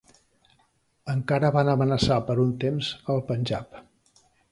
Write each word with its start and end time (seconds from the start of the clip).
Encara 1.13 1.51
van 1.57 1.69
amenaçar 1.73 2.17
per 2.29 2.37
un 2.45 2.53
temps 2.65 2.89
el 3.15 3.21
Panjab. 3.29 3.79